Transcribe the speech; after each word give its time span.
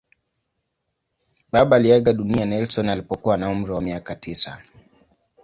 Baba 1.51 1.75
aliaga 1.75 2.13
dunia 2.13 2.45
Nelson 2.45 2.89
alipokuwa 2.89 3.37
na 3.37 3.49
umri 3.49 3.71
wa 3.71 3.81
miaka 3.81 4.15
tisa. 4.15 4.61